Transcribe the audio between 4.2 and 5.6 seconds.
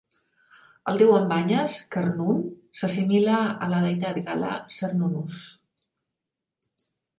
gala Cernunnos.